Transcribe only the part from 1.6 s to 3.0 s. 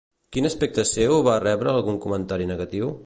algun comentari negatiu?